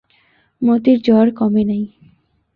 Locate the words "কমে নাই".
1.39-1.83